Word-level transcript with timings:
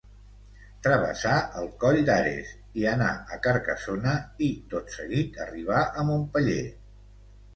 Travessà 0.85 1.33
el 1.59 1.67
coll 1.83 1.99
d'Ares 2.07 2.53
i 2.83 2.87
anà 2.93 3.09
a 3.37 3.37
Carcassona 3.47 4.15
i, 4.47 4.49
tot 4.73 4.89
seguit, 4.97 5.37
arribà 5.45 5.83
a 6.03 6.07
Montpeller. 6.11 6.59